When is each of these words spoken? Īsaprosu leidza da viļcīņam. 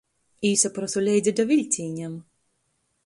Īsaprosu 0.51 1.03
leidza 1.07 1.33
da 1.41 1.45
viļcīņam. 1.53 2.17